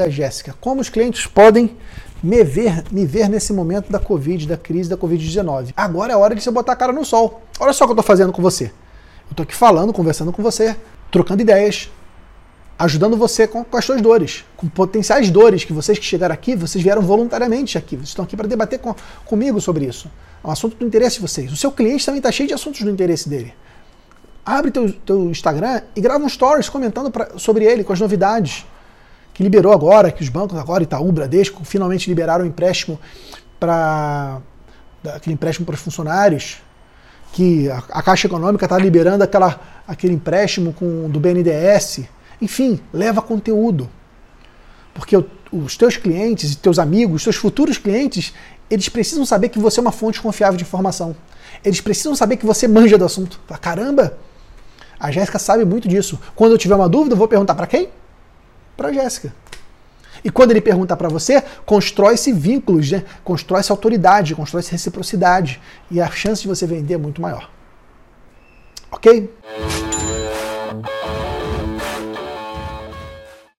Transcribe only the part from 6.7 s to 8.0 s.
a cara no sol. Olha só o que eu